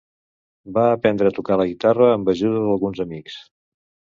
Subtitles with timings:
[0.77, 3.37] Va aprendre a tocar la guitarra amb ajuda d'alguns amics.